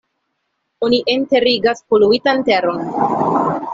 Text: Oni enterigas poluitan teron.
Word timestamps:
Oni 0.87 0.99
enterigas 1.15 1.83
poluitan 1.93 2.43
teron. 2.49 2.85